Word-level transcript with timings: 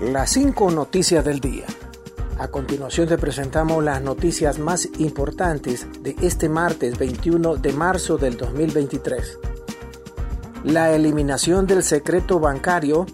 Las 0.00 0.32
cinco 0.32 0.70
noticias 0.70 1.24
del 1.24 1.40
día. 1.40 1.64
A 2.38 2.48
continuación 2.48 3.08
te 3.08 3.16
presentamos 3.16 3.82
las 3.82 4.02
noticias 4.02 4.58
más 4.58 4.86
importantes 4.98 5.86
de 6.02 6.14
este 6.20 6.50
martes 6.50 6.98
21 6.98 7.56
de 7.56 7.72
marzo 7.72 8.18
del 8.18 8.36
2023. 8.36 9.38
La 10.64 10.92
eliminación 10.92 11.66
del 11.66 11.82
secreto 11.82 12.38
bancario 12.38 13.06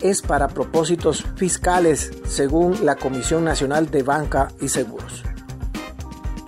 es 0.00 0.22
para 0.22 0.48
propósitos 0.48 1.24
fiscales 1.36 2.10
según 2.26 2.84
la 2.84 2.96
Comisión 2.96 3.44
Nacional 3.44 3.88
de 3.88 4.02
Banca 4.02 4.48
y 4.60 4.70
Seguros. 4.70 5.22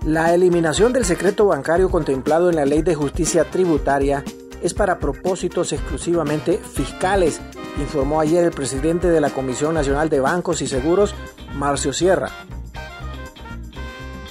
La 0.05 0.35
eliminación 0.35 0.93
del 0.93 1.05
secreto 1.05 1.47
bancario 1.47 1.91
contemplado 1.91 2.51
en 2.51 2.57
la 2.57 2.65
Ley 2.65 2.83
de 2.83 2.97
Justicia 2.97 3.49
Tributaria 3.49 4.25
es 4.65 4.75
para 4.75 4.99
propósitos 4.99 5.73
exclusivamente 5.73 6.59
fiscales 6.59 7.41
informó 7.79 8.21
ayer 8.21 8.45
el 8.45 8.51
presidente 8.51 9.09
de 9.09 9.21
la 9.21 9.31
Comisión 9.31 9.75
Nacional 9.75 10.09
de 10.09 10.21
Bancos 10.21 10.63
y 10.63 10.67
Seguros, 10.67 11.15
Marcio 11.55 11.93
Sierra. 11.93 12.31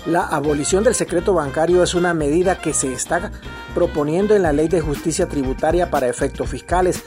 La 0.06 0.26
abolición 0.26 0.84
del 0.84 0.96
secreto 0.96 1.34
bancario 1.34 1.82
es 1.82 1.94
una 1.94 2.14
medida 2.14 2.60
que 2.60 2.74
se 2.74 2.92
está 2.92 3.32
proponiendo 3.74 4.36
en 4.36 4.42
la 4.42 4.54
Ley 4.54 4.68
de 4.68 4.82
Justicia 4.82 5.28
Tributaria 5.28 5.90
para 5.90 6.10
efectos 6.10 6.50
fiscales, 6.50 7.04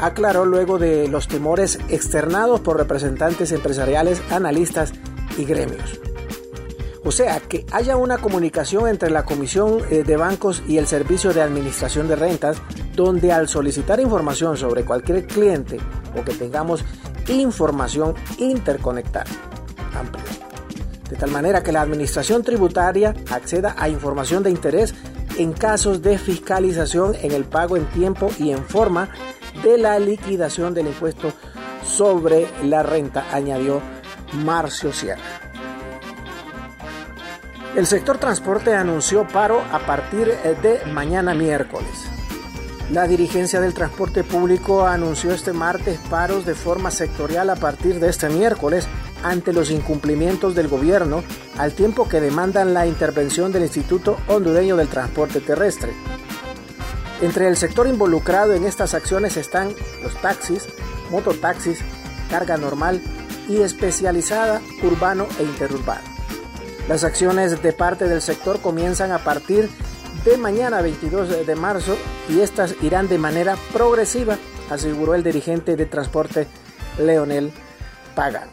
aclaró 0.00 0.44
luego 0.44 0.78
de 0.78 1.08
los 1.08 1.26
temores 1.26 1.78
externados 1.88 2.60
por 2.60 2.76
representantes 2.76 3.50
empresariales, 3.50 4.22
analistas 4.30 4.92
y 5.36 5.44
gremios. 5.44 6.00
O 7.04 7.12
sea, 7.12 7.40
que 7.40 7.64
haya 7.72 7.96
una 7.96 8.18
comunicación 8.18 8.88
entre 8.88 9.10
la 9.10 9.24
Comisión 9.24 9.78
eh, 9.90 10.04
de 10.04 10.16
Bancos 10.16 10.62
y 10.68 10.78
el 10.78 10.86
Servicio 10.86 11.32
de 11.32 11.42
Administración 11.42 12.06
de 12.06 12.16
Rentas 12.16 12.58
donde 12.98 13.30
al 13.30 13.48
solicitar 13.48 14.00
información 14.00 14.56
sobre 14.56 14.84
cualquier 14.84 15.24
cliente 15.24 15.78
o 16.18 16.24
que 16.24 16.34
tengamos 16.34 16.84
información 17.28 18.16
interconectada 18.38 19.30
amplia, 19.94 20.24
de 21.08 21.14
tal 21.14 21.30
manera 21.30 21.62
que 21.62 21.70
la 21.70 21.82
administración 21.82 22.42
tributaria 22.42 23.14
acceda 23.30 23.76
a 23.78 23.88
información 23.88 24.42
de 24.42 24.50
interés 24.50 24.96
en 25.38 25.52
casos 25.52 26.02
de 26.02 26.18
fiscalización 26.18 27.14
en 27.22 27.30
el 27.30 27.44
pago 27.44 27.76
en 27.76 27.86
tiempo 27.86 28.30
y 28.36 28.50
en 28.50 28.64
forma 28.64 29.10
de 29.62 29.78
la 29.78 29.96
liquidación 30.00 30.74
del 30.74 30.88
impuesto 30.88 31.32
sobre 31.84 32.48
la 32.64 32.82
renta, 32.82 33.26
añadió 33.32 33.80
Marcio 34.44 34.92
Sierra. 34.92 35.22
El 37.76 37.86
sector 37.86 38.18
transporte 38.18 38.74
anunció 38.74 39.24
paro 39.28 39.62
a 39.70 39.78
partir 39.78 40.34
de 40.62 40.80
mañana 40.92 41.32
miércoles. 41.32 42.17
La 42.90 43.06
dirigencia 43.06 43.60
del 43.60 43.74
transporte 43.74 44.24
público 44.24 44.86
anunció 44.86 45.32
este 45.32 45.52
martes 45.52 45.98
paros 46.08 46.46
de 46.46 46.54
forma 46.54 46.90
sectorial 46.90 47.50
a 47.50 47.56
partir 47.56 48.00
de 48.00 48.08
este 48.08 48.30
miércoles 48.30 48.86
ante 49.22 49.52
los 49.52 49.70
incumplimientos 49.70 50.54
del 50.54 50.68
gobierno, 50.68 51.22
al 51.58 51.72
tiempo 51.72 52.08
que 52.08 52.22
demandan 52.22 52.72
la 52.72 52.86
intervención 52.86 53.52
del 53.52 53.64
Instituto 53.64 54.16
Hondureño 54.26 54.74
del 54.74 54.88
Transporte 54.88 55.40
Terrestre. 55.40 55.92
Entre 57.20 57.46
el 57.46 57.58
sector 57.58 57.86
involucrado 57.88 58.54
en 58.54 58.64
estas 58.64 58.94
acciones 58.94 59.36
están 59.36 59.68
los 60.02 60.14
taxis, 60.22 60.66
mototaxis, 61.10 61.80
carga 62.30 62.56
normal 62.56 63.02
y 63.50 63.58
especializada, 63.60 64.62
urbano 64.82 65.26
e 65.38 65.42
interurbano. 65.42 66.08
Las 66.88 67.04
acciones 67.04 67.62
de 67.62 67.72
parte 67.74 68.08
del 68.08 68.22
sector 68.22 68.60
comienzan 68.60 69.12
a 69.12 69.18
partir 69.18 69.68
de 69.68 69.87
mañana 70.36 70.82
22 70.82 71.46
de 71.46 71.56
marzo 71.56 71.96
y 72.28 72.40
estas 72.40 72.74
irán 72.82 73.08
de 73.08 73.18
manera 73.18 73.56
progresiva, 73.72 74.36
aseguró 74.68 75.14
el 75.14 75.22
dirigente 75.22 75.76
de 75.76 75.86
transporte 75.86 76.46
Leonel 76.98 77.52
Pagan. 78.14 78.48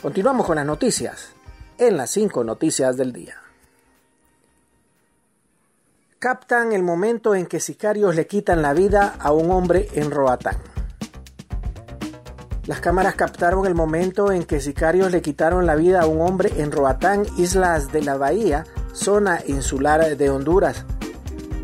Continuamos 0.00 0.46
con 0.46 0.56
las 0.56 0.66
noticias 0.66 1.32
en 1.78 1.96
las 1.96 2.10
cinco 2.10 2.44
noticias 2.44 2.96
del 2.96 3.12
día. 3.12 3.36
Captan 6.18 6.72
el 6.72 6.82
momento 6.82 7.34
en 7.34 7.46
que 7.46 7.60
sicarios 7.60 8.14
le 8.14 8.26
quitan 8.26 8.62
la 8.62 8.72
vida 8.72 9.16
a 9.18 9.32
un 9.32 9.50
hombre 9.50 9.88
en 9.94 10.10
Roatán. 10.10 10.56
Las 12.66 12.80
cámaras 12.80 13.14
captaron 13.14 13.66
el 13.66 13.74
momento 13.74 14.32
en 14.32 14.44
que 14.44 14.60
sicarios 14.60 15.10
le 15.10 15.20
quitaron 15.20 15.66
la 15.66 15.74
vida 15.74 16.00
a 16.00 16.06
un 16.06 16.22
hombre 16.22 16.52
en 16.56 16.72
Roatán, 16.72 17.26
Islas 17.36 17.92
de 17.92 18.00
la 18.00 18.16
Bahía, 18.16 18.64
zona 18.94 19.40
insular 19.46 20.16
de 20.16 20.30
Honduras. 20.30 20.84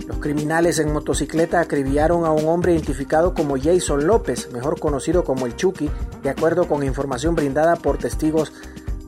Los 0.07 0.19
criminales 0.19 0.79
en 0.81 0.93
motocicleta 0.93 1.61
acribillaron 1.61 2.25
a 2.25 2.33
un 2.33 2.49
hombre 2.49 2.73
identificado 2.73 3.33
como 3.33 3.57
Jason 3.57 4.07
López, 4.07 4.51
mejor 4.53 4.79
conocido 4.81 5.25
como 5.25 5.47
el 5.47 5.57
Chucky, 5.57 5.89
de 6.23 6.31
acuerdo 6.31 6.67
con 6.67 6.83
información 6.83 7.35
brindada 7.37 7.77
por 7.77 7.97
testigos 7.97 8.53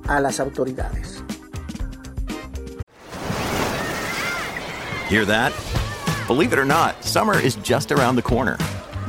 a 0.07 0.21
las 0.21 0.39
autoridades. 0.41 1.23
Hear 5.09 5.27
that? 5.27 5.53
Believe 6.27 6.53
it 6.55 6.59
or 6.59 6.65
not, 6.65 7.05
summer 7.05 7.39
is 7.39 7.57
just 7.57 7.93
around 7.93 8.17
the 8.17 8.23
corner. 8.23 8.57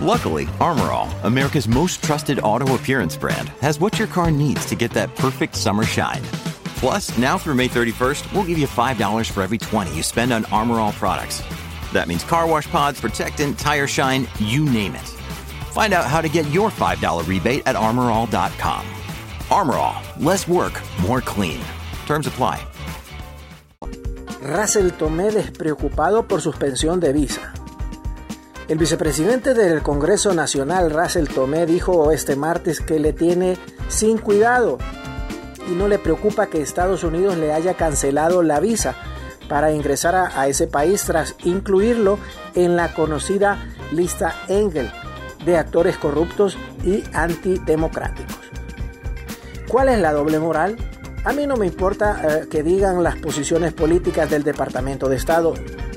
Luckily, 0.01 0.47
Armorall, 0.59 1.07
America's 1.24 1.68
most 1.68 2.03
trusted 2.03 2.40
auto 2.40 2.75
appearance 2.75 3.16
brand, 3.16 3.50
has 3.62 3.80
what 3.80 3.97
your 4.00 4.07
car 4.09 4.31
needs 4.31 4.66
to 4.66 4.75
get 4.75 4.91
that 4.91 5.16
perfect 5.16 5.56
summer 5.56 5.84
shine. 5.84 6.22
Plus, 6.84 7.18
now 7.18 7.38
through 7.38 7.54
May 7.54 7.70
31st, 7.70 8.22
we'll 8.34 8.44
give 8.44 8.58
you 8.58 8.68
$5 8.68 9.30
for 9.30 9.42
every 9.42 9.58
20 9.58 9.96
you 9.96 10.04
spend 10.04 10.34
on 10.34 10.44
Armorall 10.52 10.92
products. 10.92 11.42
That 11.94 12.10
means 12.10 12.26
car 12.26 12.46
wash 12.46 12.70
pods, 12.70 13.00
protectant, 13.00 13.58
tire 13.58 13.88
shine, 13.88 14.28
you 14.38 14.66
name 14.66 14.94
it. 14.96 15.08
Find 15.72 15.94
out 15.94 16.08
how 16.08 16.22
to 16.22 16.28
get 16.28 16.46
your 16.52 16.70
$5 16.70 17.26
rebate 17.26 17.64
at 17.66 17.78
armorall.com. 17.78 18.84
Armorall, 19.50 19.96
less 20.22 20.46
work, 20.46 20.74
more 21.00 21.22
clean. 21.22 21.62
Terms 22.06 22.28
apply. 22.28 22.60
Russell 24.42 24.92
Tomé 24.92 25.32
despreocupado 25.32 26.28
por 26.28 26.42
suspensión 26.42 27.00
de 27.00 27.14
visa. 27.14 27.54
El 28.68 28.78
vicepresidente 28.78 29.54
del 29.54 29.82
Congreso 29.84 30.34
Nacional, 30.34 30.92
Russell 30.92 31.30
Tomé, 31.30 31.66
dijo 31.66 32.12
este 32.12 32.36
martes 32.36 32.82
que 32.82 33.00
le 33.00 33.14
tiene 33.14 33.56
sin 33.88 34.18
cuidado 34.18 34.80
y 35.68 35.72
no 35.72 35.88
le 35.88 36.00
preocupa 36.00 36.47
que 36.47 36.62
Estados 36.62 37.03
Unidos 37.03 37.38
le 37.38 37.53
haya 37.53 37.75
cancelado 37.75 38.44
la 38.44 38.59
visa 38.59 38.96
para 39.47 39.72
ingresar 39.72 40.16
a, 40.16 40.47
ese 40.47 40.68
país 40.68 41.03
tras 41.03 41.35
incluirlo 41.44 42.18
en 42.56 42.75
la 42.75 42.94
conocida 42.94 43.66
lista 43.91 44.35
Engel 44.47 44.90
de 45.46 45.57
actores 45.57 45.97
corruptos 45.97 46.57
y 46.84 47.03
antidemocráticos. 47.13 48.38
¿Cuál 49.68 49.90
es 49.90 50.00
la 50.00 50.13
doble 50.13 50.40
moral? 50.40 50.78
A 51.25 51.34
mí 51.34 51.47
no 51.47 51.56
me 51.56 51.66
importa 51.66 52.22
eh, 52.24 52.47
que 52.50 52.63
digan 52.63 53.03
las 53.03 53.16
posiciones 53.18 53.74
políticas 53.74 54.30
del 54.30 54.44
Departamento 54.44 55.09
de 55.09 55.16
Estado. 55.16 55.54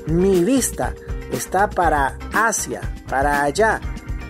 Mi 0.07 0.43
vista 0.43 0.93
está 1.31 1.69
para 1.69 2.17
Asia, 2.33 2.81
para 3.09 3.43
allá. 3.43 3.79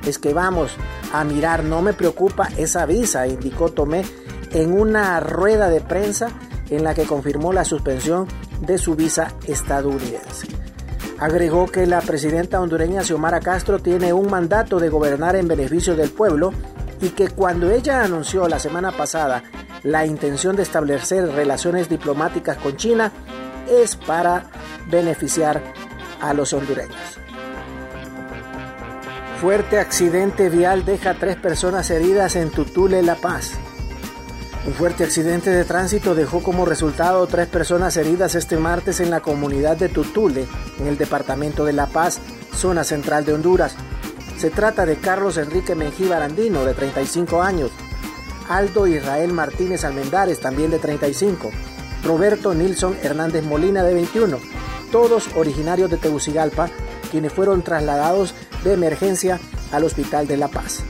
Es 0.05 0.17
que 0.17 0.33
vamos 0.33 0.75
a 1.13 1.23
mirar, 1.23 1.63
no 1.63 1.81
me 1.81 1.93
preocupa 1.93 2.49
esa 2.57 2.85
visa, 2.85 3.27
indicó 3.27 3.69
Tomé 3.69 4.05
en 4.51 4.73
una 4.73 5.19
rueda 5.19 5.69
de 5.69 5.81
prensa 5.81 6.29
en 6.69 6.83
la 6.83 6.93
que 6.93 7.05
confirmó 7.05 7.53
la 7.53 7.65
suspensión 7.65 8.27
de 8.61 8.77
su 8.77 8.95
visa 8.95 9.33
estadounidense. 9.45 10.47
Agregó 11.19 11.67
que 11.67 11.87
la 11.87 12.01
presidenta 12.01 12.61
hondureña 12.61 13.03
Xiomara 13.03 13.39
Castro 13.39 13.79
tiene 13.79 14.13
un 14.13 14.29
mandato 14.29 14.79
de 14.79 14.89
gobernar 14.89 15.35
en 15.35 15.47
beneficio 15.47 15.95
del 15.95 16.11
pueblo 16.11 16.53
y 17.01 17.09
que 17.09 17.29
cuando 17.29 17.71
ella 17.71 18.03
anunció 18.03 18.47
la 18.47 18.59
semana 18.59 18.91
pasada 18.91 19.43
la 19.83 20.05
intención 20.05 20.55
de 20.55 20.63
establecer 20.63 21.27
relaciones 21.29 21.89
diplomáticas 21.89 22.57
con 22.57 22.75
China 22.75 23.11
es 23.69 23.95
para 23.95 24.45
beneficiar 24.89 25.61
a 26.21 26.33
los 26.33 26.53
hondureños. 26.53 27.19
Fuerte 29.41 29.79
accidente 29.79 30.49
vial 30.49 30.83
deja 30.83 31.13
tres 31.13 31.35
personas 31.35 31.89
heridas 31.91 32.35
en 32.35 32.49
Tutule, 32.49 33.03
La 33.03 33.15
Paz. 33.15 33.51
Un 34.67 34.73
fuerte 34.73 35.05
accidente 35.05 35.49
de 35.49 35.63
tránsito 35.63 36.13
dejó 36.13 36.43
como 36.43 36.65
resultado 36.65 37.25
tres 37.25 37.47
personas 37.47 37.95
heridas 37.95 38.35
este 38.35 38.57
martes 38.57 38.99
en 38.99 39.09
la 39.09 39.21
comunidad 39.21 39.77
de 39.77 39.87
Tutule, 39.87 40.45
en 40.77 40.87
el 40.87 40.97
departamento 40.97 41.63
de 41.63 41.71
La 41.71 41.85
Paz, 41.85 42.19
zona 42.53 42.83
central 42.83 43.23
de 43.23 43.33
Honduras. 43.33 43.77
Se 44.37 44.49
trata 44.49 44.85
de 44.85 44.97
Carlos 44.97 45.37
Enrique 45.37 45.73
Mengíbar 45.73 46.21
Andino, 46.21 46.65
de 46.65 46.73
35 46.73 47.41
años, 47.41 47.71
Aldo 48.49 48.87
Israel 48.87 49.31
Martínez 49.31 49.85
Almendares, 49.85 50.41
también 50.41 50.69
de 50.69 50.79
35, 50.79 51.49
Roberto 52.03 52.53
Nilson 52.53 52.97
Hernández 53.01 53.45
Molina, 53.45 53.83
de 53.83 53.93
21, 53.93 54.37
todos 54.91 55.29
originarios 55.37 55.89
de 55.89 55.95
Tegucigalpa, 55.95 56.69
quienes 57.09 57.31
fueron 57.31 57.61
trasladados 57.61 58.33
de 58.65 58.73
emergencia 58.73 59.39
al 59.71 59.85
Hospital 59.85 60.27
de 60.27 60.35
La 60.35 60.49
Paz. 60.49 60.83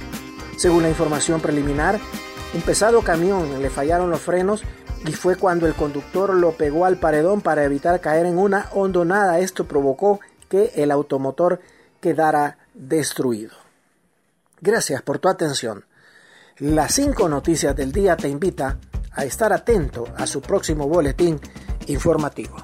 Según 0.55 0.81
la 0.81 0.89
información 0.89 1.41
preliminar, 1.41 1.99
un 2.53 2.61
pesado 2.61 3.01
camión 3.01 3.61
le 3.61 3.69
fallaron 3.69 4.09
los 4.09 4.21
frenos 4.21 4.63
y 5.05 5.13
fue 5.13 5.35
cuando 5.35 5.67
el 5.67 5.73
conductor 5.73 6.33
lo 6.33 6.53
pegó 6.53 6.85
al 6.85 6.97
paredón 6.97 7.41
para 7.41 7.63
evitar 7.63 7.99
caer 8.01 8.25
en 8.25 8.37
una 8.37 8.69
hondonada. 8.73 9.39
Esto 9.39 9.65
provocó 9.65 10.19
que 10.49 10.71
el 10.75 10.91
automotor 10.91 11.61
quedara 12.01 12.57
destruido. 12.73 13.55
Gracias 14.61 15.01
por 15.01 15.19
tu 15.19 15.29
atención. 15.29 15.85
Las 16.57 16.93
cinco 16.93 17.29
noticias 17.29 17.75
del 17.75 17.91
día 17.91 18.17
te 18.17 18.27
invita 18.27 18.79
a 19.11 19.25
estar 19.25 19.53
atento 19.53 20.05
a 20.15 20.25
su 20.25 20.41
próximo 20.41 20.87
boletín 20.87 21.39
informativo. 21.87 22.57